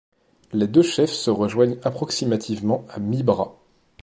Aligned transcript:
Les 0.51 0.65
deux 0.65 0.81
chefs 0.81 1.11
se 1.11 1.29
rejoignent 1.29 1.77
approximativement 1.83 2.87
à 2.89 2.97
mi-bras. 2.99 3.59